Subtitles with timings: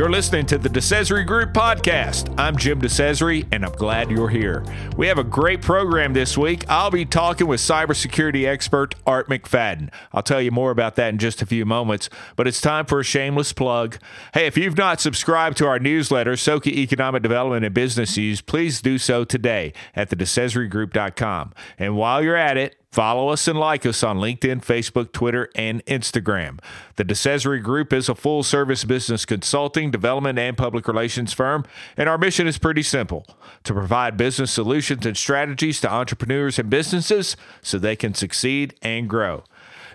[0.00, 2.34] You're listening to the DeCesare Group podcast.
[2.38, 4.64] I'm Jim DeCesare, and I'm glad you're here.
[4.96, 6.64] We have a great program this week.
[6.70, 9.92] I'll be talking with cybersecurity expert Art McFadden.
[10.14, 13.00] I'll tell you more about that in just a few moments, but it's time for
[13.00, 13.98] a shameless plug.
[14.32, 18.80] Hey, if you've not subscribed to our newsletter, SoCa Economic Development and Business News, please
[18.80, 21.52] do so today at thedecesaregroup.com.
[21.78, 25.84] And while you're at it, Follow us and like us on LinkedIn, Facebook, Twitter, and
[25.86, 26.58] Instagram.
[26.96, 31.64] The DeCesare Group is a full service business consulting, development, and public relations firm,
[31.96, 33.26] and our mission is pretty simple
[33.62, 39.08] to provide business solutions and strategies to entrepreneurs and businesses so they can succeed and
[39.08, 39.44] grow.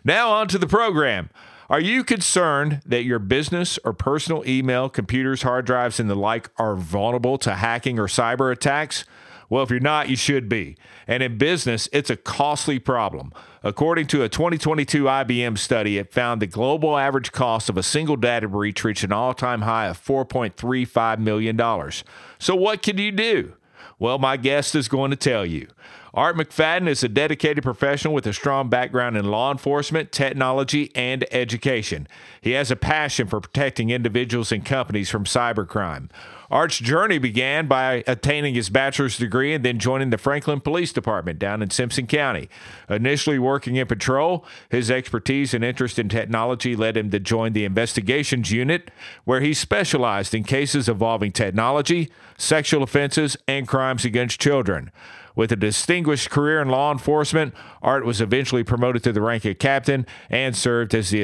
[0.06, 1.30] Now, on to the program.
[1.70, 6.50] Are you concerned that your business or personal email, computers, hard drives, and the like
[6.58, 9.04] are vulnerable to hacking or cyber attacks?
[9.50, 10.78] Well, if you're not, you should be.
[11.08, 13.32] And in business, it's a costly problem.
[13.64, 18.16] According to a 2022 IBM study, it found the global average cost of a single
[18.16, 21.92] data breach reached an all time high of $4.35 million.
[22.40, 23.54] So, what can you do?
[23.98, 25.68] Well, my guest is going to tell you.
[26.14, 31.26] Art McFadden is a dedicated professional with a strong background in law enforcement, technology, and
[31.30, 32.08] education.
[32.40, 36.10] He has a passion for protecting individuals and companies from cybercrime.
[36.50, 41.40] Art's journey began by attaining his bachelor's degree and then joining the Franklin Police Department
[41.40, 42.50] down in Simpson County.
[42.90, 47.66] Initially working in patrol, his expertise and interest in technology led him to join the
[47.66, 48.92] investigations unit,
[49.24, 54.92] where he specialized in cases involving technology, sexual offenses, and crimes against children.
[55.36, 59.60] With a distinguished career in law enforcement, Art was eventually promoted to the rank of
[59.60, 61.24] captain and served as the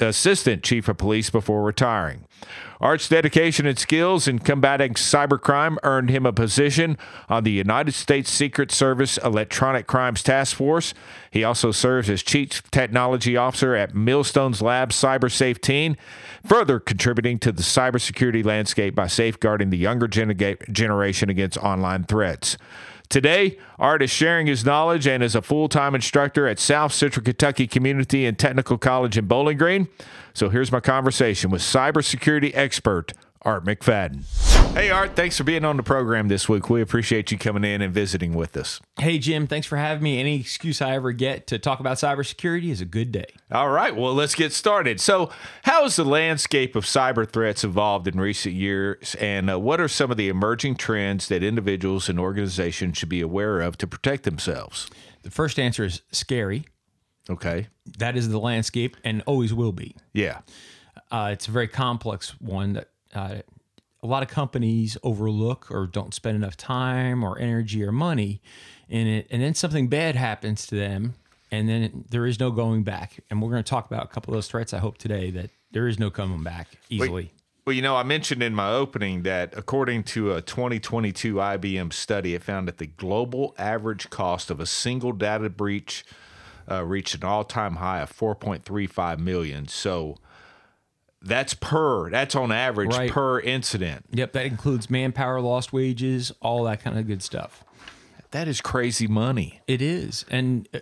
[0.00, 2.24] assistant chief of police before retiring.
[2.80, 6.96] Art's dedication and skills in combating cybercrime earned him a position
[7.28, 10.94] on the United States Secret Service Electronic Crimes Task Force.
[11.30, 15.98] He also serves as Chief Technology Officer at Millstones Labs CyberSafe Teen,
[16.46, 22.56] further contributing to the cybersecurity landscape by safeguarding the younger generation against online threats.
[23.10, 27.66] Today, Art is sharing his knowledge and is a full time instructor at Southcentral Kentucky
[27.66, 29.88] Community and Technical College in Bowling Green.
[30.32, 33.12] So here's my conversation with cybersecurity expert
[33.42, 34.24] Art McFadden.
[34.74, 36.70] Hey, Art, thanks for being on the program this week.
[36.70, 38.80] We appreciate you coming in and visiting with us.
[39.00, 40.20] Hey, Jim, thanks for having me.
[40.20, 43.26] Any excuse I ever get to talk about cybersecurity is a good day.
[43.50, 45.00] All right, well, let's get started.
[45.00, 45.30] So,
[45.64, 49.88] how has the landscape of cyber threats evolved in recent years, and uh, what are
[49.88, 54.22] some of the emerging trends that individuals and organizations should be aware of to protect
[54.22, 54.88] themselves?
[55.22, 56.66] The first answer is scary.
[57.28, 57.66] Okay.
[57.98, 59.96] That is the landscape and always will be.
[60.12, 60.40] Yeah.
[61.10, 63.36] Uh, it's a very complex one that uh,
[64.02, 68.40] a lot of companies overlook or don't spend enough time or energy or money
[68.88, 71.14] in it, and then something bad happens to them,
[71.50, 73.20] and then there is no going back.
[73.30, 74.72] And we're going to talk about a couple of those threats.
[74.72, 77.10] I hope today that there is no coming back easily.
[77.10, 77.30] Wait.
[77.66, 82.34] Well, you know, I mentioned in my opening that according to a 2022 IBM study,
[82.34, 86.04] it found that the global average cost of a single data breach
[86.68, 89.68] uh, reached an all-time high of 4.35 million.
[89.68, 90.16] So
[91.22, 92.10] that's per.
[92.10, 93.10] That's on average right.
[93.10, 94.06] per incident.
[94.12, 97.64] Yep, that includes manpower, lost wages, all that kind of good stuff.
[98.30, 99.60] That is crazy money.
[99.66, 100.78] It is, and uh,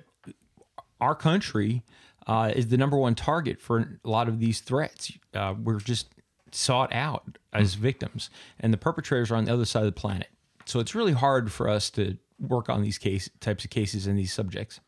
[1.01, 1.83] our country
[2.27, 5.13] uh, is the number one target for a lot of these threats.
[5.35, 6.09] Uh, we're just
[6.53, 7.81] sought out as mm.
[7.81, 10.29] victims, and the perpetrators are on the other side of the planet.
[10.67, 14.19] So it's really hard for us to work on these case types of cases and
[14.19, 14.81] these subjects.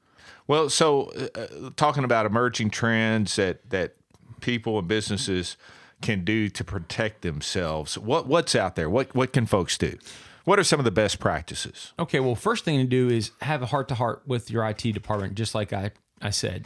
[0.47, 3.97] Well, so uh, uh talking about emerging trends that that
[4.41, 5.57] people and businesses
[6.03, 7.99] can do to protect themselves.
[7.99, 8.89] What what's out there?
[8.89, 9.99] What what can folks do?
[10.45, 11.93] What are some of the best practices?
[11.99, 14.81] Okay, well, first thing to do is have a heart to heart with your IT
[14.83, 15.91] department, just like I,
[16.23, 16.65] I said.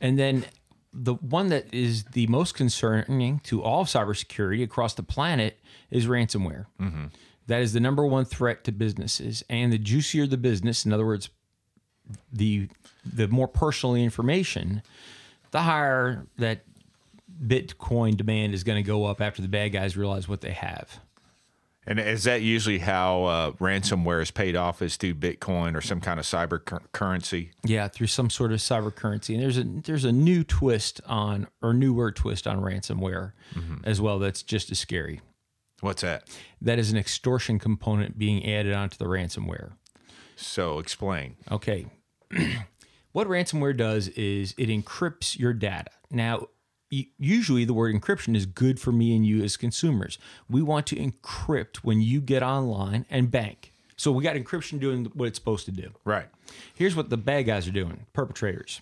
[0.00, 0.46] And then
[0.92, 5.58] the one that is the most concerning to all cybersecurity across the planet
[5.90, 6.66] is ransomware.
[6.80, 7.06] Mm-hmm.
[7.48, 9.42] That is the number one threat to businesses.
[9.48, 11.30] And the juicier the business, in other words,
[12.32, 12.68] the
[13.04, 14.82] the more personal information,
[15.50, 16.62] the higher that
[17.44, 21.00] Bitcoin demand is going to go up after the bad guys realize what they have.
[21.86, 24.82] And is that usually how uh, ransomware is paid off?
[24.82, 26.62] Is through Bitcoin or some kind of cyber
[26.92, 27.52] currency?
[27.64, 29.34] Yeah, through some sort of cyber currency.
[29.34, 33.76] And there's a there's a new twist on or newer twist on ransomware mm-hmm.
[33.84, 34.18] as well.
[34.18, 35.22] That's just as scary.
[35.80, 36.28] What's that?
[36.60, 39.72] That is an extortion component being added onto the ransomware.
[40.36, 41.36] So explain.
[41.50, 41.86] Okay.
[43.12, 45.90] what ransomware does is it encrypts your data.
[46.10, 46.48] Now,
[46.90, 50.18] usually the word encryption is good for me and you as consumers.
[50.48, 53.72] We want to encrypt when you get online and bank.
[53.96, 55.90] So we got encryption doing what it's supposed to do.
[56.04, 56.28] Right.
[56.74, 58.80] Here's what the bad guys are doing, perpetrators.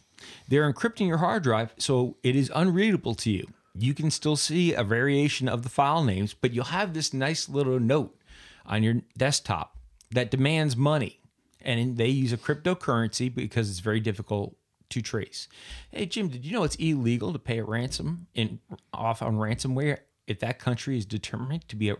[0.48, 3.46] They're encrypting your hard drive so it is unreadable to you.
[3.78, 7.48] you can still see a variation of the file names, but you'll have this nice
[7.48, 8.16] little note
[8.64, 9.76] on your desktop
[10.10, 11.20] that demands money.
[11.60, 14.56] And they use a cryptocurrency because it's very difficult
[14.90, 15.48] to trace.
[15.90, 18.60] Hey Jim, did you know it's illegal to pay a ransom in
[18.92, 21.96] off on ransomware if that country is determined to be a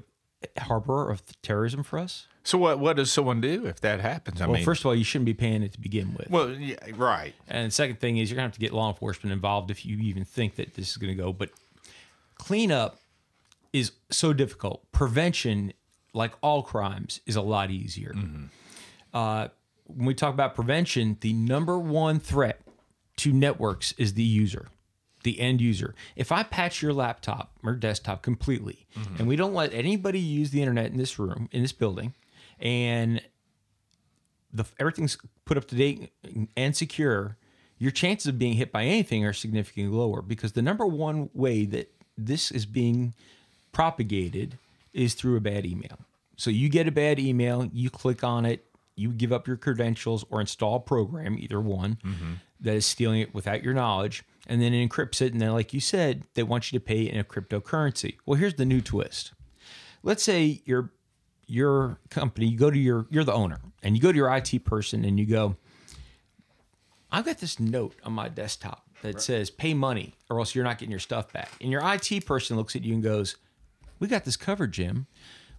[0.59, 2.27] harborer of terrorism for us?
[2.45, 4.41] So what what does someone do if that happens?
[4.41, 6.31] I Well, mean, first of all, you shouldn't be paying it to begin with.
[6.31, 7.35] well, yeah, right.
[7.49, 9.97] And the second thing is you're gonna have to get law enforcement involved if you
[9.99, 11.33] even think that this is gonna go.
[11.33, 11.51] But
[12.37, 12.99] cleanup
[13.73, 14.91] is so difficult.
[14.93, 15.73] Prevention,
[16.15, 18.15] like all crimes, is a lot easier.
[19.13, 19.49] Uh,
[19.85, 22.61] when we talk about prevention, the number one threat
[23.27, 24.69] to networks is the user,
[25.25, 25.95] the end user.
[26.15, 29.17] If I patch your laptop or desktop completely, mm-hmm.
[29.19, 32.15] and we don't let anybody use the internet in this room, in this building,
[32.61, 33.21] and
[34.53, 36.13] the everything's put up to date
[36.57, 37.37] and secure,
[37.79, 41.67] your chances of being hit by anything are significantly lower because the number one way
[41.67, 43.13] that this is being
[43.73, 44.57] propagated
[44.95, 45.99] is through a bad email.
[46.37, 48.66] So you get a bad email, you click on it,
[48.97, 52.33] you give up your credentials or install a program, either one, mm-hmm.
[52.61, 55.33] that is stealing it without your knowledge, and then it encrypts it.
[55.33, 58.17] And then, like you said, they want you to pay in a cryptocurrency.
[58.25, 59.33] Well, here's the new twist.
[60.03, 60.93] Let's say you're
[61.47, 64.65] your company, you go to your, you're the owner, and you go to your IT
[64.65, 65.57] person and you go,
[67.11, 70.79] I've got this note on my desktop that says pay money or else you're not
[70.79, 71.51] getting your stuff back.
[71.61, 73.37] And your IT person looks at you and goes,
[73.99, 75.07] We got this covered, Jim.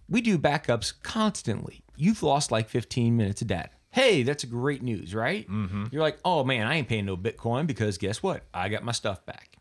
[0.08, 1.82] We do backups constantly.
[1.96, 3.70] You've lost like 15 minutes of data.
[3.90, 5.48] Hey, that's great news, right?
[5.48, 5.86] Mm-hmm.
[5.90, 8.44] You're like, oh man, I ain't paying no Bitcoin because guess what?
[8.52, 9.56] I got my stuff back.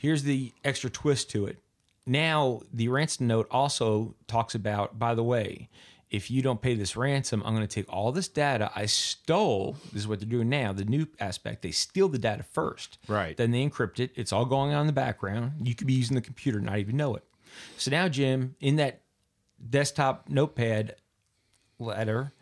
[0.00, 1.58] Here's the extra twist to it.
[2.06, 5.68] Now, the ransom note also talks about, by the way,
[6.10, 9.76] if you don't pay this ransom, I'm going to take all this data I stole.
[9.92, 10.72] This is what they're doing now.
[10.72, 12.98] The new aspect, they steal the data first.
[13.08, 13.36] Right.
[13.36, 14.12] Then they encrypt it.
[14.14, 15.52] It's all going on in the background.
[15.62, 17.24] You could be using the computer, not even know it.
[17.76, 19.02] So now, Jim, in that
[19.68, 20.96] desktop notepad
[21.78, 22.32] letter,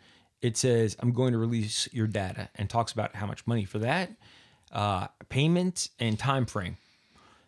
[0.41, 3.79] it says, I'm going to release your data and talks about how much money for
[3.79, 4.11] that,
[4.71, 6.77] uh, payment, and time frame.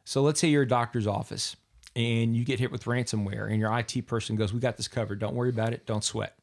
[0.06, 1.56] So let's say you're a doctor's office
[1.96, 5.20] and you get hit with ransomware and your IT person goes, We got this covered.
[5.20, 5.86] Don't worry about it.
[5.86, 6.36] Don't sweat.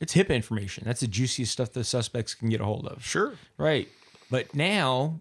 [0.00, 0.84] It's HIPAA information.
[0.86, 3.04] That's the juiciest stuff the suspects can get a hold of.
[3.04, 3.32] Sure.
[3.56, 3.88] Right.
[4.30, 5.20] But now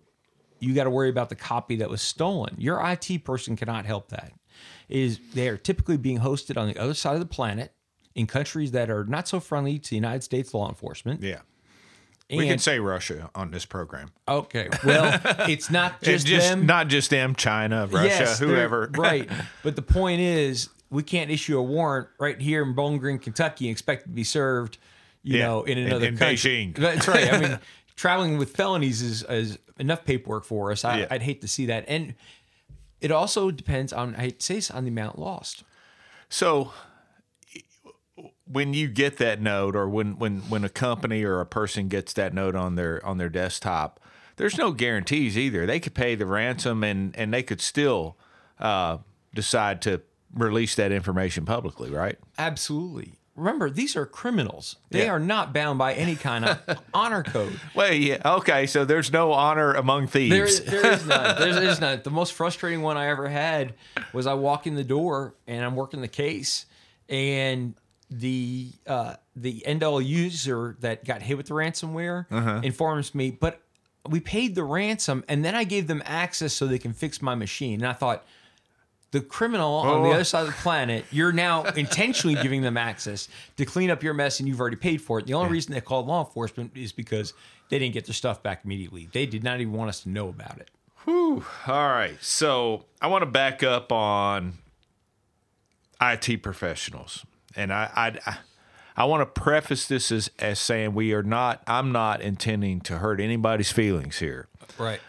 [0.60, 2.56] you got to worry about the copy that was stolen.
[2.58, 4.34] Your IT person cannot help that.
[4.90, 7.74] Is they are typically being hosted on the other side of the planet
[8.14, 11.22] in countries that are not so friendly to the United States law enforcement.
[11.22, 11.40] Yeah.
[12.30, 14.10] we can say Russia on this program.
[14.28, 14.70] Okay.
[14.86, 15.20] Well,
[15.50, 16.66] it's not It's just, just them.
[16.66, 18.90] not just them, China, Russia, Yes, whoever.
[18.98, 19.30] right.
[19.64, 23.66] But the point is, we can't issue a warrant right here in Bowling Green, Kentucky,
[23.68, 24.78] and expect it to be served,
[25.24, 26.72] you Yeah, know, in in- another in country.
[26.74, 26.78] Beijing.
[26.78, 27.34] That's right.
[27.34, 27.60] I mean,
[27.96, 30.86] traveling with felonies is, is enough paperwork for us.
[30.86, 31.08] I, Yeah.
[31.12, 31.86] I'd hate to see that.
[31.88, 32.14] And
[33.02, 35.64] it also depends on, I say on the amount lost.
[36.30, 36.72] So
[38.48, 42.14] when you get that note or when when when a company or a person gets
[42.14, 44.00] that note on their on their desktop,
[44.38, 45.66] there's no guarantees either.
[45.66, 48.18] They could pay the ransom and and they could still
[48.60, 48.98] uh,
[49.34, 50.02] decide to
[50.34, 52.18] release that information publicly, right?
[52.38, 53.14] Absolutely.
[53.36, 54.78] Remember, these are criminals.
[54.92, 55.12] They Yeah.
[55.12, 57.60] are not bound by any kind of honor code.
[57.74, 58.66] Well, yeah, okay.
[58.66, 60.62] So there's no honor among There, thieves.
[60.62, 61.38] there is none.
[61.40, 62.02] There is none.
[62.04, 63.74] The most frustrating one I ever had
[64.14, 66.66] was I walk in the door and I'm working the case,
[67.10, 67.74] and
[68.10, 72.62] the uh, the end all user that got hit with the ransomware Uh-huh.
[72.64, 73.62] informs me, but
[74.08, 77.36] we paid the ransom, and then I gave them access so they can fix my
[77.36, 77.82] machine.
[77.82, 78.24] And I thought.
[79.16, 80.14] The criminal on the Oh.
[80.16, 84.14] other side of the planet, you're now intentionally giving them access to clean up your
[84.14, 85.26] mess, and you've already paid for it.
[85.26, 87.32] The only reason they called law enforcement is because
[87.70, 89.08] they didn't get their stuff back immediately.
[89.14, 90.70] They did not even want us to know about it.
[91.06, 91.46] Whoo!
[91.66, 92.18] All right.
[92.22, 94.58] So I want to back up on
[96.02, 97.26] IT professionals.
[97.56, 97.90] And I,
[98.26, 98.38] I,
[98.98, 102.98] I want to preface this as, as saying we are not, I'm not intending to
[102.98, 104.50] hurt anybody's feelings here.
[104.78, 105.00] Right.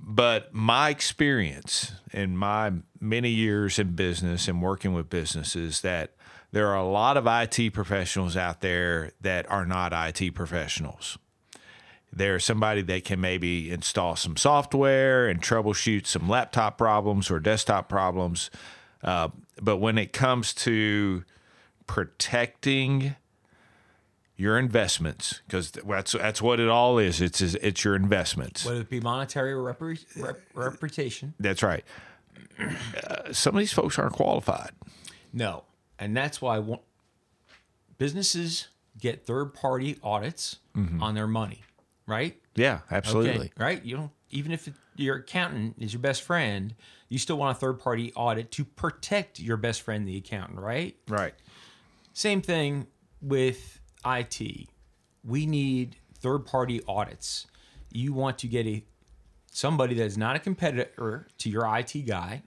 [0.00, 6.12] But my experience in my many years in business and working with businesses that
[6.52, 11.18] there are a lot of IT professionals out there that are not IT professionals.
[12.10, 17.88] There's somebody that can maybe install some software and troubleshoot some laptop problems or desktop
[17.88, 18.50] problems.
[19.02, 19.28] Uh,
[19.60, 21.24] but when it comes to
[21.86, 23.14] protecting
[24.38, 27.20] your investments, because that's that's what it all is.
[27.20, 28.64] It's it's your investments.
[28.64, 31.34] Whether it be monetary or rep- reputation.
[31.38, 31.84] That's right.
[32.58, 34.70] Uh, some of these folks aren't qualified.
[35.32, 35.64] No.
[35.98, 36.78] And that's why one,
[37.98, 40.58] businesses get third party audits
[41.00, 41.64] on their money,
[42.06, 42.40] right?
[42.54, 43.46] Yeah, absolutely.
[43.46, 43.84] Okay, right?
[43.84, 46.76] You don't even if it, your accountant is your best friend,
[47.08, 50.96] you still want a third party audit to protect your best friend, the accountant, right?
[51.08, 51.34] Right.
[52.12, 52.86] Same thing
[53.20, 54.68] with IT.
[55.24, 57.46] We need third party audits.
[57.90, 58.84] You want to get a
[59.50, 62.42] somebody that is not a competitor to your IT guy,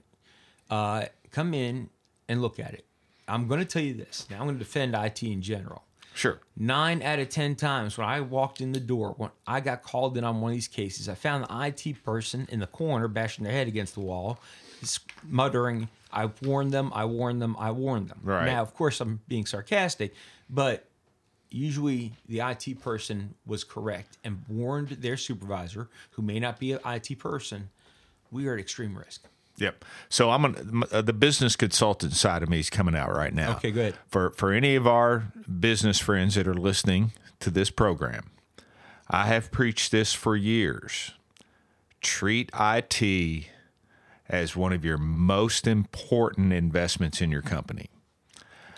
[0.70, 1.90] uh, come in
[2.28, 2.86] and look at it.
[3.28, 4.26] I'm going to tell you this.
[4.30, 5.84] Now I'm going to defend IT in general.
[6.14, 6.40] Sure.
[6.56, 10.16] Nine out of 10 times when I walked in the door, when I got called
[10.16, 13.44] in on one of these cases, I found the IT person in the corner bashing
[13.44, 14.38] their head against the wall,
[15.24, 18.20] muttering, I warned them, I warned them, I warned them.
[18.22, 18.46] Right.
[18.46, 20.14] Now, of course, I'm being sarcastic,
[20.50, 20.86] but
[21.54, 26.80] usually the IT person was correct and warned their supervisor, who may not be an
[26.84, 27.70] IT person,
[28.30, 29.26] we are at extreme risk.
[29.58, 29.84] Yep.
[30.08, 33.56] So I'm on uh, the business consultant side of me is coming out right now.
[33.56, 33.94] Okay, good.
[34.08, 38.30] For for any of our business friends that are listening to this program,
[39.08, 41.12] I have preached this for years.
[42.00, 43.46] Treat IT
[44.28, 47.90] as one of your most important investments in your company.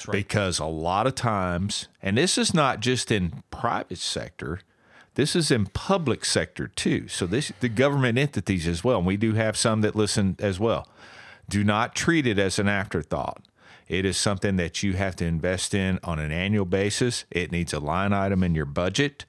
[0.07, 0.13] Right.
[0.13, 4.61] Because a lot of times, and this is not just in private sector,
[5.15, 7.09] this is in public sector too.
[7.09, 8.99] So this the government entities as well.
[8.99, 10.89] And we do have some that listen as well.
[11.49, 13.43] Do not treat it as an afterthought.
[13.87, 17.27] It is something that you have to invest in on an annual basis.
[17.31, 19.25] It needs a line item in your budget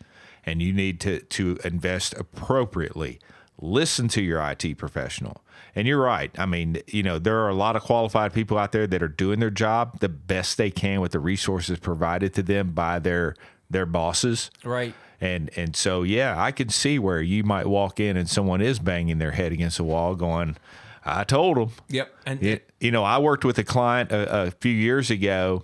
[0.46, 3.20] and you need to to invest appropriately.
[3.60, 5.41] Listen to your IT professional.
[5.76, 6.32] And you're right.
[6.38, 9.08] I mean, you know, there are a lot of qualified people out there that are
[9.08, 13.36] doing their job the best they can with the resources provided to them by their
[13.70, 14.52] their bosses.
[14.64, 14.94] Right.
[15.20, 18.80] And and so yeah, I can see where you might walk in and someone is
[18.80, 20.58] banging their head against the wall, going,
[21.04, 22.14] "I told them." Yep.
[22.26, 25.64] And It, you know, I worked with a client a, a few years ago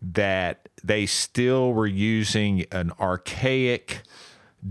[0.00, 4.02] that they still were using an archaic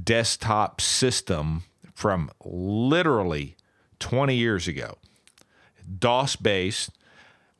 [0.04, 1.64] desktop system
[1.94, 3.56] from literally
[4.02, 4.98] 20 years ago,
[6.00, 6.92] DOS based,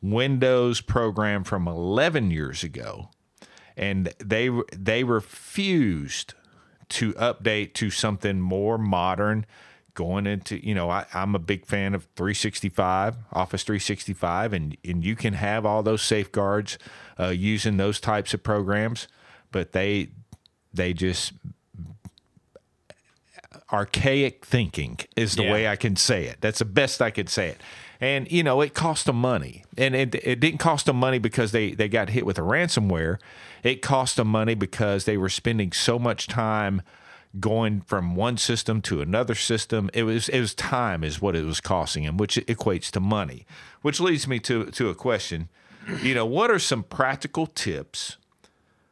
[0.02, 3.10] Windows program from 11 years ago,
[3.78, 6.34] and they they refused
[6.90, 9.46] to update to something more modern
[9.94, 15.04] going into you know I, i'm a big fan of 365 office 365 and and
[15.04, 16.78] you can have all those safeguards
[17.20, 19.08] uh, using those types of programs
[19.52, 20.10] but they
[20.74, 21.34] they just
[23.72, 25.52] archaic thinking is the Yeah.
[25.54, 26.38] way i can say it.
[26.42, 27.62] That's the best i could say it.
[28.00, 29.64] And you know it cost them money.
[29.78, 33.18] And it, it didn't cost them money because they they got hit with a ransomware.
[33.64, 36.82] It cost them money because they were spending so much time
[37.40, 39.90] going from one system to another system.
[39.94, 43.46] It was it was time is what it was costing them which equates to money.
[43.84, 45.50] Which leads me to to a question.
[46.02, 48.18] You know what are some practical tips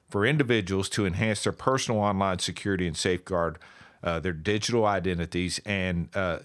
[0.10, 3.58] for individuals to enhance their personal online security and safeguard
[4.04, 6.40] uh, their digital identities and uh,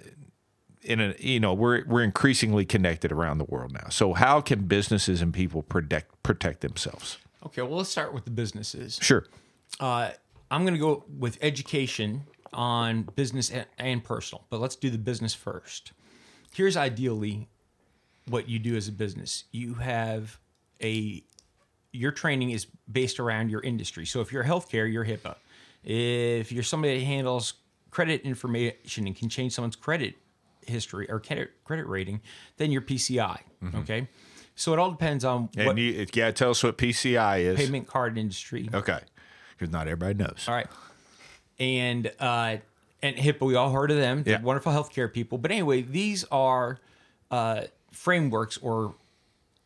[0.82, 4.66] in a you know we're we're increasingly connected around the world now so how can
[4.66, 8.98] businesses and people protect protect themselves okay, well, let's start with the businesses.
[9.00, 9.26] sure
[9.80, 10.10] Uh,
[10.50, 14.98] I'm going to go with education on business and, and personal, but let's do the
[14.98, 15.92] business first.
[16.54, 17.48] Here's ideally
[18.28, 19.44] what you do as a business.
[19.50, 20.38] You have
[20.82, 21.22] a
[21.92, 24.04] your training is based around your industry.
[24.04, 25.36] So if you're healthcare, you're HIPAA.
[25.84, 27.54] If you're somebody that handles
[27.90, 30.14] credit information and can change someone's credit
[30.66, 32.20] history or credit credit rating,
[32.56, 33.38] then you're PCI.
[33.74, 34.08] Okay.
[34.56, 37.86] So it all depends on and what you yeah tell us what pci is payment
[37.88, 38.68] card industry.
[38.72, 39.00] okay
[39.56, 40.68] because not everybody knows All right.
[41.58, 42.56] And uh
[43.02, 44.22] and HIPAA, we all heard of them.
[44.24, 44.40] Yeah.
[44.40, 45.36] wonderful healthcare people.
[45.38, 46.78] But anyway, these are
[47.30, 48.94] uh frameworks or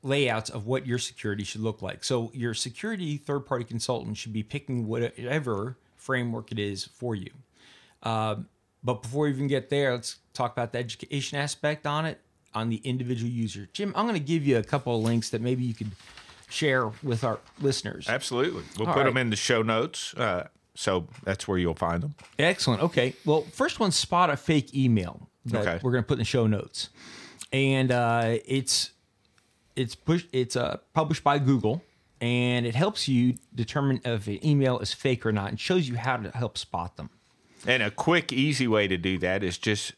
[0.03, 2.03] layouts of what your security should look like.
[2.05, 7.31] So your security third party consultant should be picking whatever framework it is for you.
[8.03, 8.49] Um,
[8.83, 12.21] but before we even get there, let's talk about the education aspect on it
[12.55, 13.69] on the individual user.
[13.73, 15.91] Jim, I'm going to give you a couple of links that maybe you could
[16.49, 18.09] share with our listeners.
[18.09, 22.03] absolutely we'll All put them in the show notes uh, so that's where you'll find
[22.03, 22.83] them Excellent.
[22.83, 23.13] Okay.
[23.27, 25.79] Well, first one, spot a fake email that Okay.
[25.83, 26.89] we're going to put in the show notes,
[27.53, 28.93] and uh, it's
[29.77, 31.83] it's pushed it's uh, published by Google,
[32.21, 35.97] and it helps you determine if an email is fake or not, and shows you
[35.97, 37.11] how to help spot them.
[37.67, 39.93] And a quick, easy way to do that is just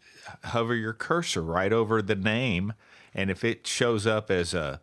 [0.44, 2.72] hover your cursor right over the name.
[3.14, 4.80] And if it shows up as a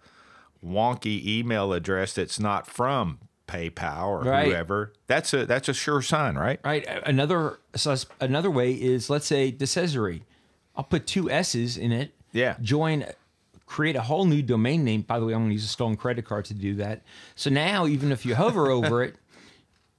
[0.65, 4.47] wonky email address that's not from PayPal or Right.
[4.47, 6.59] whoever, that's a that's a sure sign, right?
[6.63, 6.85] Right.
[7.05, 10.23] Another sus- another way is let's say Decesory.
[10.75, 12.13] I'll put two S's in it.
[12.33, 12.57] Yeah.
[12.61, 13.05] Join,
[13.67, 15.01] create a whole new domain name.
[15.01, 17.03] By the way, I'm going to use a stolen credit card to do that.
[17.35, 19.15] So now, even if you hover over it,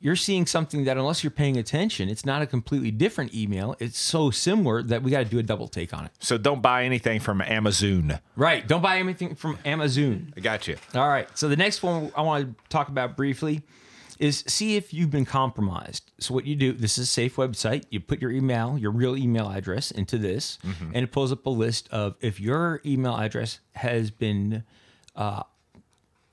[0.01, 3.75] you're seeing something that unless you're paying attention, it's not a completely different email.
[3.81, 6.13] It's so similar that we got to do a double take on it.
[6.21, 8.21] So don't buy anything from Amazon.
[8.37, 8.67] Right.
[8.67, 10.33] Don't buy anything from Amazon.
[10.37, 10.77] I got you.
[10.95, 11.29] All right.
[11.37, 13.63] So the next one I want to talk about briefly
[14.19, 16.11] is see if you've been compromised.
[16.19, 17.85] So what you do, this is a safe website.
[17.91, 20.59] You put your email, your real email address into this,
[20.95, 24.65] and it pulls up a list of if your email address has been
[25.15, 25.43] uh,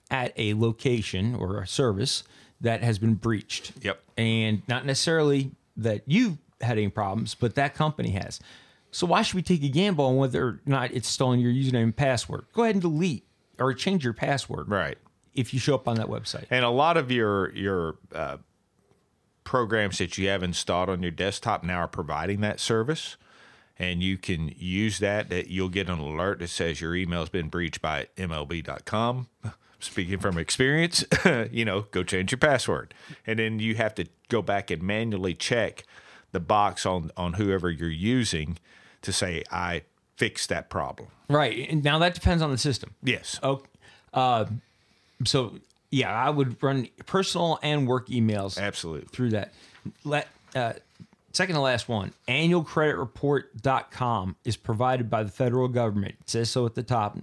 [0.09, 2.23] at a location or a service
[2.61, 3.73] that has been breached.
[3.81, 4.01] Yep.
[4.17, 8.39] And not necessarily that you've had any problems, but that company has.
[8.91, 11.83] So why should we take a gamble on whether or not it's stolen your username
[11.83, 12.45] and password?
[12.53, 13.25] Go ahead and delete
[13.59, 14.97] or change your password Right.
[15.35, 16.45] If you show up on that website.
[16.49, 18.37] And a lot of your your uh,
[19.43, 23.17] programs that you have installed on your desktop now are providing that service,
[23.77, 25.29] and you can use that.
[25.29, 29.27] That you'll get an alert that says your email's been breached by MLB.com.
[29.79, 31.03] Speaking from experience,
[31.51, 32.93] you know, go change your password,
[33.27, 35.83] and then you have to go back and manually check
[36.31, 38.57] the box on on whoever you're using
[39.01, 39.83] to say I
[40.15, 41.09] fixed that problem.
[41.29, 41.73] Right.
[41.83, 42.95] Now that depends on the system.
[43.03, 43.39] Yes.
[43.43, 43.63] Oh,
[44.13, 44.45] uh,
[45.23, 45.57] so
[45.91, 49.07] yeah, I would run personal and work emails Absolutely.
[49.11, 49.53] through that.
[50.03, 50.73] Let, uh,
[51.31, 56.15] second to last one, annualcreditreport.com is provided by the federal government.
[56.21, 57.17] It says so at the top.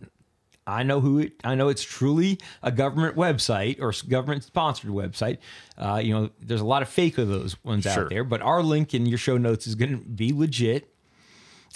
[0.65, 5.39] I know who it, I know it's truly a government website or government sponsored website.
[5.77, 8.05] Uh, you know, there's a lot of fake of those ones Sure.
[8.05, 10.89] out there, but our link in your show notes is going to be legit.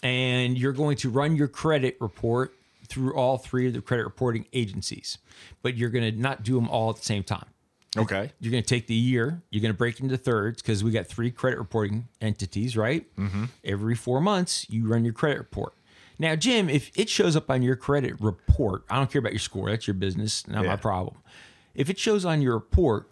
[0.02, 2.54] And you're going to run your credit report
[2.87, 5.19] through all three of the credit reporting agencies,
[5.62, 7.47] but you're going to not do them all at the same time.
[7.97, 8.31] Okay.
[8.40, 11.07] You're going to take the year, you're going to break into thirds because we got
[11.07, 13.07] three credit reporting entities, right?
[13.16, 13.45] Mm-hmm.
[13.64, 15.73] Every four months, you run your credit report.
[16.19, 19.38] Now, Jim, if it shows up on your credit report, I don't care about your
[19.38, 20.71] score, that's your business, not Yeah.
[20.71, 21.16] my problem.
[21.75, 23.09] If it shows on your report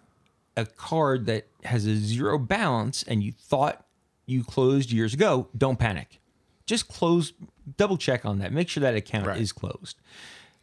[0.56, 3.84] a card that has a zero balance and you thought
[4.26, 6.20] you closed years ago, don't panic.
[6.66, 7.32] Just close,
[7.76, 8.52] double check on that.
[8.52, 9.40] Make sure that account Right.
[9.40, 9.96] is closed.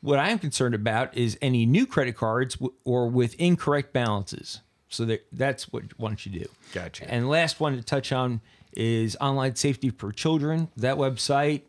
[0.01, 4.61] What I am concerned about is any new credit cards w- or with incorrect balances.
[4.89, 6.45] So that, that's what don't you do.
[6.73, 7.09] Gotcha.
[7.09, 8.41] And last one to touch on
[8.75, 10.69] is online safety for children.
[10.77, 11.61] That website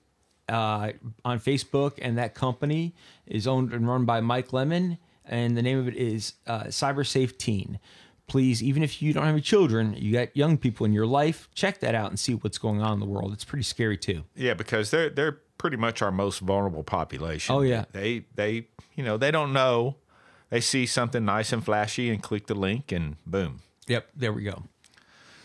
[0.48, 0.92] uh,
[1.24, 2.94] on Facebook and that company
[3.26, 7.38] is owned and run by Mike Lemon, and the name of it is uh, CyberSafe
[7.38, 7.78] Teen.
[8.32, 11.50] Please, even if you don't have any children, you got young people in your life,
[11.54, 13.30] check that out and see what's going on in the world.
[13.34, 14.24] It's pretty scary too.
[14.34, 17.54] Yeah, because they're they're pretty much our most vulnerable population.
[17.54, 17.84] Oh, yeah.
[17.92, 19.96] They they you know, they don't know.
[20.48, 23.60] They see something nice and flashy and click the link and boom.
[23.86, 24.62] Yep, there we go.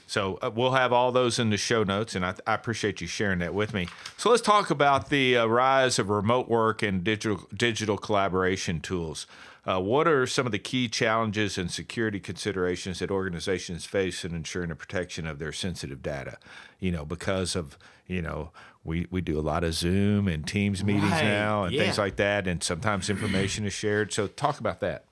[0.10, 3.08] So uh, we'll have all those in the show notes, and I, I appreciate you
[3.08, 3.90] sharing that with me.
[4.16, 9.28] So let's talk about the uh, rise of remote work and digital digital collaboration tools.
[9.68, 14.34] Uh, what are some of the key challenges and security considerations that organizations face in
[14.34, 16.38] ensuring the protection of their sensitive data?
[16.80, 17.78] You know, because of
[18.08, 18.52] you know
[18.86, 22.16] we we do a lot of Zoom and Teams meetings Right, now and things like
[22.16, 24.14] that, and sometimes information is shared.
[24.14, 25.04] So talk about that.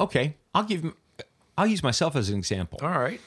[0.00, 0.92] Okay, I'll give.
[1.56, 2.80] I'll use myself as an example.
[2.82, 3.20] All right.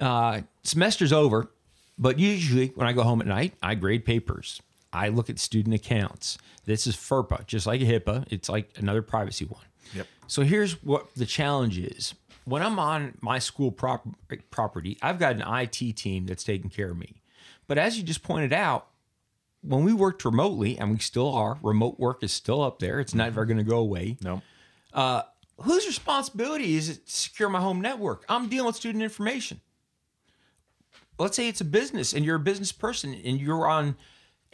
[0.00, 1.50] uh, semester's over,
[1.98, 4.62] but usually when I go home at night, I grade papers.
[4.96, 6.38] I look at student accounts.
[6.64, 8.26] This is FERPA, just like HIPAA.
[8.30, 9.64] It's like another privacy one.
[9.94, 10.06] Yep.
[10.26, 12.14] So here's what the challenge is.
[12.44, 14.06] When I'm on my school prop-
[14.50, 17.22] property, I've got an IT team that's taking care of me.
[17.66, 18.86] But as you just pointed out,
[19.62, 23.00] when we worked remotely, and we still are, remote work is still up there.
[23.00, 23.48] It's never mm-hmm.
[23.52, 24.42] going to go away No.
[24.92, 25.22] Uh,
[25.58, 28.24] whose responsibility is it to secure my home network?
[28.28, 29.60] I'm dealing with student information.
[31.18, 33.96] Let's say it's a business and you're a business person and you're on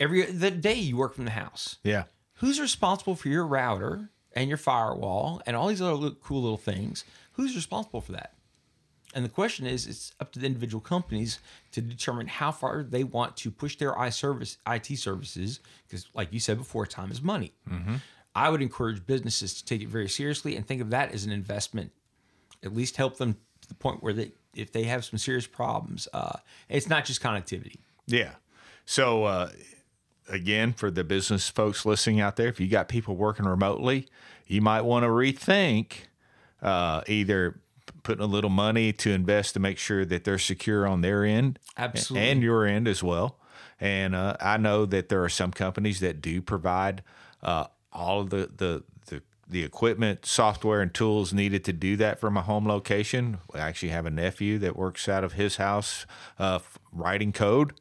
[0.02, 1.78] every the day you work from the house.
[1.84, 2.04] Yeah.
[2.34, 6.56] Who's responsible for your router and your firewall and all these other little, cool little
[6.56, 7.04] things?
[7.32, 8.34] Who's responsible for that?
[9.14, 11.38] And the question is, it's up to the individual companies
[11.72, 16.32] to determine how far they want to push their I service IT services, because, like
[16.32, 17.52] you said before, time is money.
[18.34, 21.32] I would encourage businesses to take it very seriously and think of that as an
[21.32, 21.92] investment.
[22.64, 26.08] At least help them to the point where they, if they have some serious problems,
[26.14, 26.38] uh,
[26.70, 27.76] it's not just connectivity.
[28.06, 28.30] Yeah.
[28.86, 29.50] So uh,
[30.32, 34.08] again, for the business folks listening out there, if you got people working remotely,
[34.46, 36.06] you might want to rethink
[36.62, 37.60] uh, either
[38.02, 41.58] putting a little money to invest to make sure that they're secure on their end,
[41.76, 42.28] Absolutely.
[42.28, 43.38] and your end as well.
[43.78, 47.02] And uh, I know that there are some companies that do provide
[47.42, 52.20] uh, all of the, the the the equipment, software, and tools needed to do that
[52.20, 53.38] from a home location.
[53.52, 56.06] I actually have a nephew that works out of his house
[56.38, 56.60] uh,
[56.92, 57.74] writing code,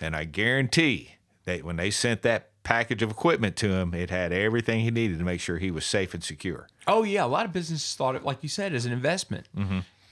[0.00, 1.13] and I guarantee
[1.44, 5.18] that when they sent that package of equipment to him, it had everything he needed
[5.18, 6.68] to make sure he was safe and secure.
[6.86, 9.46] Oh yeah, a lot of businesses thought it, like you said, as an investment.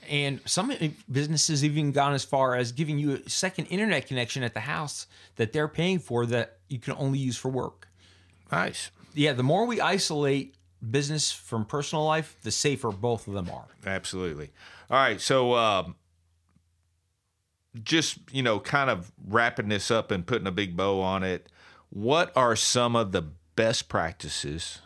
[0.09, 0.71] And some
[1.09, 5.07] businesses even gone as far as giving you a second internet connection at the house
[5.37, 7.87] that they're paying for that you can only use for work.
[8.51, 8.91] Nice.
[9.13, 10.55] Yeah, the more we isolate
[10.91, 13.67] business from personal life, the safer both of them are.
[13.85, 14.51] Absolutely.
[14.91, 15.21] All right.
[15.21, 15.95] So, um,
[17.83, 21.47] just, you know, kind of wrapping this up and putting a big bow on it,
[21.89, 23.23] what are some of the
[23.55, 24.79] best practices?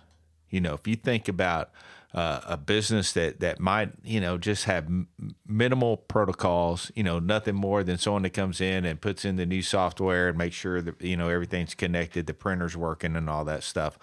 [0.49, 1.71] You know, if you think about
[2.13, 5.07] uh, a business that, that might, you know, just have m-
[5.45, 9.45] minimal protocols, you know, nothing more than someone that comes in and puts in the
[9.45, 13.43] new software and makes sure that, you know, everything's connected, the printer's working and all
[13.45, 13.99] that stuff.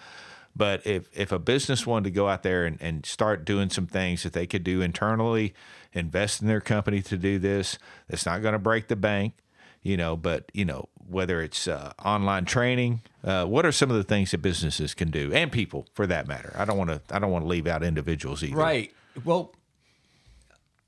[0.57, 3.87] But if, if a business wanted to go out there and, and start doing some
[3.87, 5.53] things that they could do internally,
[5.93, 9.35] invest in their company to do this, it's not going to break the bank,
[9.83, 13.97] you know, but, you know, whether it's uh, online training, uh, what are some of
[13.97, 16.55] the things that businesses can do and people for that matter?
[16.57, 18.57] I don't want to, I don't want to leave out individuals either.
[18.57, 18.93] Right.
[19.25, 19.55] Well,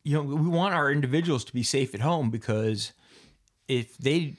[0.04, 2.92] you know, we want our individuals to be safe at home because
[3.66, 4.34] if they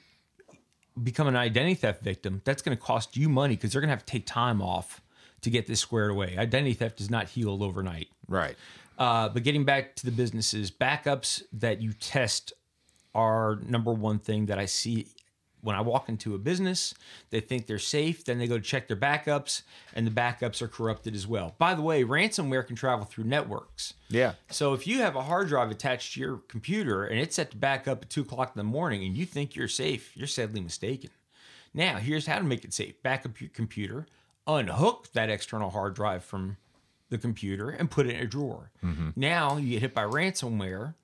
[1.02, 3.94] become an identity theft victim, that's going to cost you money because they're going to
[3.94, 5.02] have to take time off
[5.42, 6.36] to get this squared away.
[6.38, 8.08] Identity theft is not healed overnight.
[8.26, 8.56] Right.
[8.98, 12.52] Uh, but getting back to the businesses, backups that you test
[13.14, 15.06] are number one thing that I see
[15.60, 16.94] when I walk into a business.
[17.30, 19.62] They think they're safe, then they go to check their backups,
[19.94, 21.54] and the backups are corrupted as well.
[21.58, 23.94] By the way, ransomware can travel through networks.
[24.08, 24.34] Yeah.
[24.50, 27.56] So if you have a hard drive attached to your computer and it's set to
[27.56, 30.60] back up at two o'clock in the morning and you think you're safe, you're sadly
[30.60, 31.10] mistaken.
[31.74, 34.06] Now, here's how to make it safe back up your computer,
[34.48, 36.56] unhook that external hard drive from
[37.10, 38.70] the computer, and put it in a drawer.
[39.16, 40.94] Now you get hit by ransomware.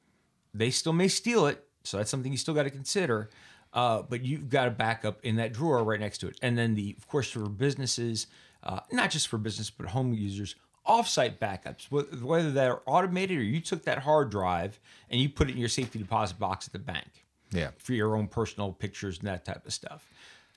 [0.53, 1.65] They still may steal it.
[1.83, 3.31] So that's something you still got to consider.
[3.73, 6.39] Uh, but you've got a backup in that drawer right next to it.
[6.43, 8.27] And then the, of course, for businesses,
[8.63, 10.55] uh, not just for business, but home users,
[10.87, 14.79] offsite backups, whether they're automated or you took that hard drive
[15.11, 17.71] and you put it in your safety deposit box at the bank Yeah.
[17.79, 20.09] for your own personal pictures and that type of stuff.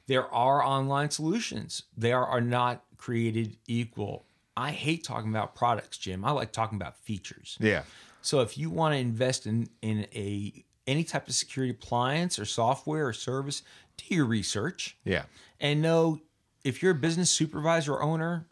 [0.07, 1.83] There are online solutions.
[1.97, 4.25] They are, are not created equal.
[4.55, 6.25] I hate talking about products, Jim.
[6.25, 7.57] I like talking about features.
[7.59, 7.83] Yeah.
[8.21, 12.45] So if you want to invest in in a any type of security appliance or
[12.45, 13.61] software or service,
[13.97, 15.23] do your research Yeah.
[15.59, 16.19] and know
[16.63, 18.47] if you're a business supervisor or owner,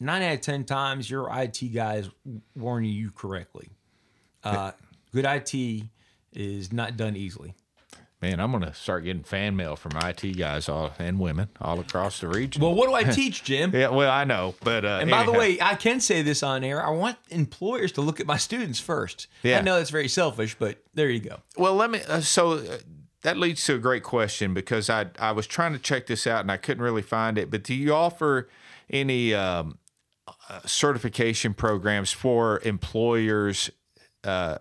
[0.00, 2.10] nine out of ten times your IT guy is
[2.54, 3.68] warning you correctly.
[4.42, 4.72] Uh,
[5.12, 5.84] good IT
[6.32, 7.54] is not done easily.
[8.26, 11.78] Man, I'm going to start getting fan mail from IT guys all, and women all
[11.78, 12.60] across the region.
[12.60, 13.70] Well, what do I teach, Jim?
[13.72, 16.64] yeah, well, I know, but uh, And by the way, I can say this on
[16.64, 16.84] air.
[16.84, 19.28] I want employers to look at my students first.
[19.44, 19.58] Yeah.
[19.58, 21.36] I know that's very selfish, but there you go.
[21.56, 22.00] Well, let me.
[22.02, 22.78] Uh, so uh,
[23.22, 26.40] that leads to a great question because I I was trying to check this out
[26.40, 27.48] and I couldn't really find it.
[27.48, 28.48] But do you offer
[28.90, 29.78] any um,
[30.48, 33.70] uh, certification programs for employers?
[34.26, 34.58] Uh,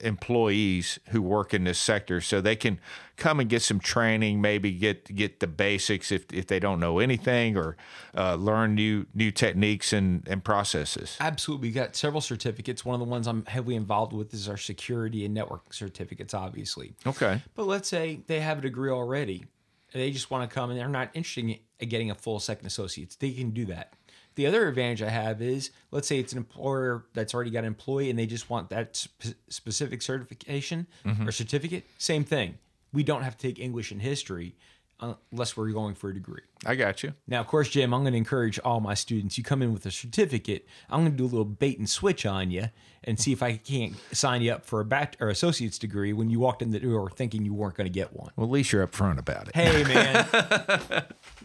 [0.00, 2.78] employees who work in this sector so they can
[3.16, 6.98] come and get some training maybe get get the basics if, if they don't know
[6.98, 7.78] anything or
[8.14, 11.68] uh, learn new new techniques and, and processes Absolutely.
[11.68, 12.84] We got several certificates.
[12.84, 16.94] One of the ones I'm heavily involved with is our security and network certificates, obviously.
[17.06, 19.46] okay But let's say they have a degree already.
[19.92, 22.66] and They just want to come and they're not interested in getting a full second
[22.66, 23.16] associates.
[23.16, 23.94] They can do that.
[24.36, 27.64] The other advantage I have is, let's say it's an employer that's already got an
[27.66, 30.86] employee and they just want that sp- specific certification
[31.26, 31.84] or certificate.
[31.98, 32.58] Same thing.
[32.92, 34.54] We don't have to take English and history
[35.00, 36.40] uh, unless we're going for a degree.
[36.64, 39.36] i got you Now, of course, Jim, I'm going to encourage all my students.
[39.36, 40.66] You come in with a certificate.
[40.88, 42.70] I'm going to do a little bait and switch on you
[43.04, 46.30] and see if I can't sign you up for a back or associate's degree when
[46.30, 48.30] you walked in the door thinking you weren't going to get one.
[48.36, 51.04] well at least you're upfront about it Hey, man.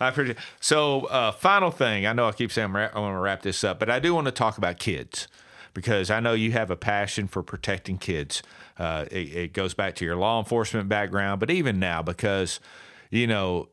[0.00, 0.36] I appreciate.
[0.36, 0.42] It.
[0.60, 2.06] So, uh, final thing.
[2.06, 3.98] I know I keep saying I'm ra- I want to wrap this up, but I
[3.98, 5.28] do want to talk about kids
[5.72, 8.42] because I know you have a passion for protecting kids.
[8.78, 12.60] Uh, it, it goes back to your law enforcement background, but even now, because
[13.10, 13.68] you know,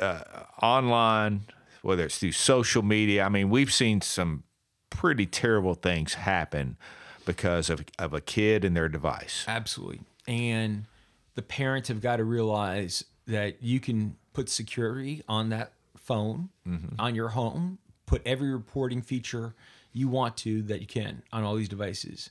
[0.00, 0.22] uh,
[0.60, 1.42] online,
[1.82, 4.42] whether it's through social media, I mean, we've seen some
[4.90, 6.76] pretty terrible things happen
[7.24, 9.44] because of of a kid and their device.
[9.46, 10.00] Absolutely.
[10.26, 10.86] And
[11.34, 16.98] the parents have got to realize that you can put security on that phone, mm-hmm.
[16.98, 19.54] on your home, put every reporting feature
[19.92, 22.30] you want to that you can on all these devices.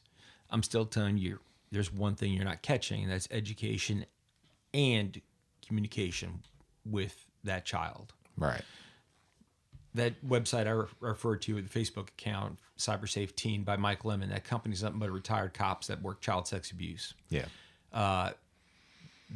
[0.50, 1.40] I'm still telling you,
[1.72, 4.06] there's one thing you're not catching, and that's education
[4.74, 5.22] and
[5.66, 6.42] communication
[6.86, 8.62] with that child Right.
[9.94, 14.30] that website I re- referred to, with the Facebook account, CyberSafe Teen by Mike Lemon,
[14.30, 17.14] that company's nothing but retired cops that work child sex abuse.
[17.30, 17.46] Yeah.
[17.94, 18.32] Uh,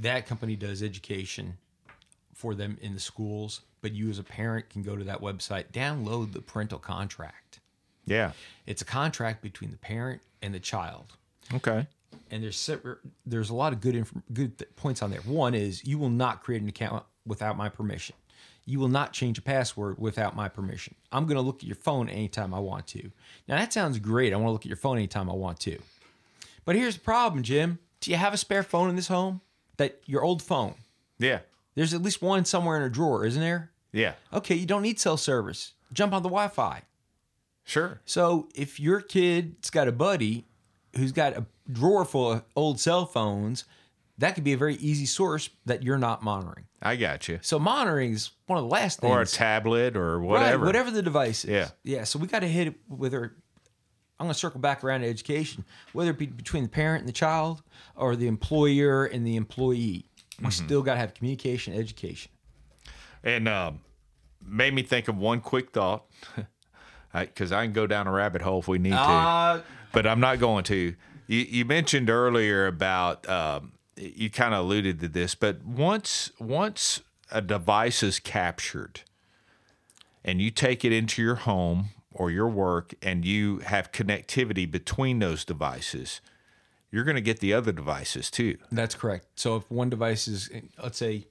[0.02, 1.58] that company does education
[2.36, 5.72] for them in the schools, but you as a parent can go to that website,
[5.72, 7.60] download the parental contract.
[8.06, 8.34] Yeah.
[8.68, 11.06] It's a contract between the parent and the child.
[11.54, 11.88] Okay.
[12.32, 15.22] and there's separate, there's a lot of good inf- good th- points on there.
[15.22, 18.16] One is you will not create an account without my permission.
[18.66, 20.96] You will not change a password without my permission.
[21.12, 23.12] I'm going to look at your phone anytime I want to.
[23.48, 24.34] Now that sounds great.
[24.34, 25.78] I want to look at your phone anytime I want to.
[26.66, 27.78] But here's the problem, Jim.
[28.02, 29.42] Do you have a spare phone in this home?
[29.78, 30.74] That your old phone.
[31.20, 31.40] Yeah.
[31.76, 33.72] There's at least one somewhere in a drawer, isn't there?
[33.92, 34.14] Yeah.
[34.34, 35.74] Okay, you don't need cell service.
[35.94, 36.82] Jump on the Wi-Fi.
[37.64, 38.02] Sure.
[38.06, 40.46] So if your kid's got a buddy
[40.96, 43.66] who's got a drawer full of old cell phones,
[44.18, 46.66] that could be a very easy source that you're not monitoring.
[46.82, 47.40] I got you.
[47.42, 49.12] So monitoring is one of the last things.
[49.12, 50.66] Or a tablet or Right, whatever.
[50.66, 51.50] whatever the device is.
[51.52, 51.70] Yeah.
[51.84, 52.04] Yeah.
[52.04, 53.34] So we got to hit it with our.
[54.18, 57.10] I'm going to circle back around to education, whether it be between the parent and
[57.10, 57.62] the child
[57.98, 60.06] or the employer and the employee.
[60.40, 60.66] We Mm-hmm.
[60.66, 62.32] still got to have communication, education.
[63.24, 63.80] And um,
[64.46, 66.06] made me think of one quick thought,
[67.14, 70.20] because I, can go down a rabbit hole if we need to, Uh, but I'm
[70.20, 70.96] not going to.
[71.28, 77.02] You, you mentioned earlier about um, you kind of alluded to this, but once once
[77.32, 79.02] a device is captured,
[80.24, 85.20] and you take it into your home or your work, and you have connectivity between
[85.20, 86.22] those devices,
[86.92, 88.58] you're going to get the other devices too.
[88.72, 89.28] That's correct.
[89.36, 90.50] So if one device is,
[90.82, 91.28] let's say,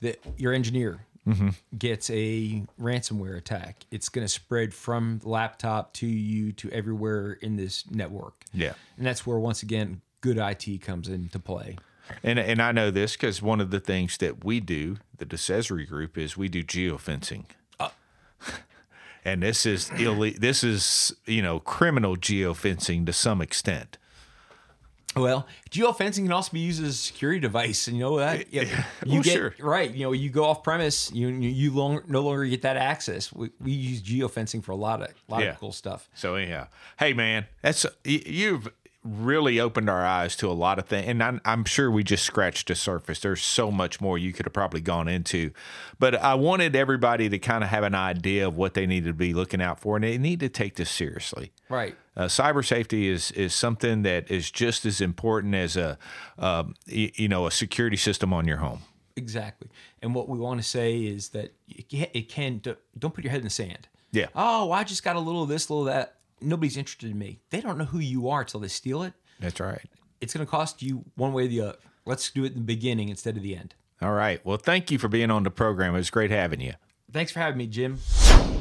[0.00, 1.48] that your engineer mm-hmm.
[1.76, 7.56] gets a ransomware attack, it's going to spread from laptop to you to everywhere in
[7.56, 8.44] this network.
[8.52, 8.74] Yeah.
[8.96, 11.76] and that's where once again good IT comes into play.
[12.22, 15.86] And and I know this because one of the things that we do, the DeCesare
[15.86, 17.44] Group, is we do geofencing.
[17.78, 17.90] Uh.
[19.24, 23.98] and this is ille- This is you know criminal geofencing to some extent.
[25.16, 28.84] Well, geofencing can also be used as a security device, and you know that yeah,
[29.04, 29.54] you Well, get sure.
[29.58, 29.90] right.
[29.90, 33.32] You know, you go off premise, you you, long, no longer get that access.
[33.32, 35.50] We, we use geofencing for a lot of lot Yeah.
[35.50, 36.08] of cool stuff.
[36.14, 36.68] So anyhow,
[36.98, 38.68] hey man, that's you've
[39.08, 42.24] really opened our eyes to a lot of things, and I'm, I'm sure we just
[42.24, 43.20] scratched the surface.
[43.20, 45.50] There's so much more you could have probably gone into,
[45.98, 49.14] but I wanted everybody to kind of have an idea of what they needed to
[49.14, 51.52] be looking out for, and they need to take this seriously.
[51.68, 51.96] Right.
[52.16, 55.96] Uh, cyber safety is is something that is just as important as a
[56.38, 58.80] um, y- you know a security system on your home.
[59.16, 59.68] Exactly.
[60.02, 62.60] And what we want to say is that it can, it can
[62.98, 63.88] don't put your head in the sand.
[64.12, 64.26] Yeah.
[64.34, 66.14] Oh, I just got a little of this, little of that.
[66.40, 67.40] Nobody's interested in me.
[67.50, 69.14] They don't know who you are till they steal it.
[69.40, 69.88] That's right.
[70.20, 71.78] It's going to cost you one way or the other.
[72.04, 73.74] Let's do it in the beginning instead of the end.
[74.00, 74.44] All right.
[74.44, 75.94] Well, thank you for being on the program.
[75.94, 76.74] It was great having you.
[77.10, 77.98] Thanks for having me, Jim.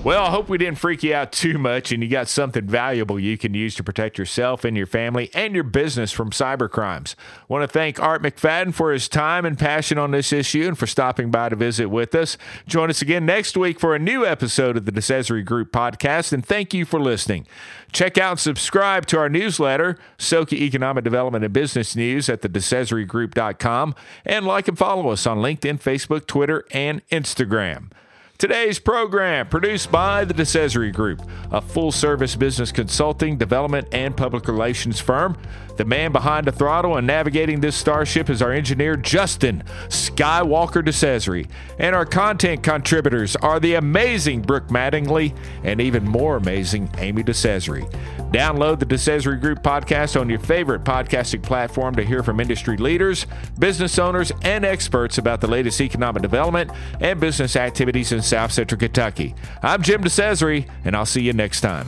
[0.04, 3.20] Well, I hope we didn't freak you out too much and you got something valuable
[3.20, 7.18] you can use to protect yourself and your family and your business from cyber crimes.
[7.50, 10.88] want to thank Art McFadden for his time and passion on this issue and for
[10.88, 12.38] stopping by to visit with us.
[12.68, 16.46] Join us again next week for a new episode of the DeCesare Group podcast, and
[16.46, 17.46] thank you for listening.
[17.92, 22.50] Check out and subscribe to our newsletter, Soka Economic Development and Business News at the
[22.50, 27.90] DeCesareGroup.com, and like and follow us on LinkedIn, Facebook, Twitter, and Instagram.
[28.38, 35.00] Today's program produced by the DeCesare Group, a full-service business consulting, development, and public relations
[35.00, 35.42] firm.
[35.78, 41.48] The man behind the throttle and navigating this starship is our engineer Justin Skywalker DeCesare,
[41.78, 47.88] and our content contributors are the amazing Brooke Mattingly and even more amazing Amy DeCesare.
[48.32, 53.28] Download the DeCesare Group podcast on your favorite podcasting platform to hear from industry leaders,
[53.60, 58.80] business owners, and experts about the latest economic development and business activities in South Central
[58.80, 59.36] Kentucky.
[59.62, 61.88] I'm Jim DeCesare, and I'll see you next time.